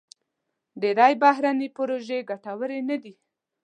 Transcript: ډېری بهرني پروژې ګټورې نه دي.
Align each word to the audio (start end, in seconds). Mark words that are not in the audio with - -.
ډېری 0.81 1.13
بهرني 1.23 1.67
پروژې 1.75 2.19
ګټورې 2.29 2.79
نه 2.89 2.97
دي. 3.03 3.13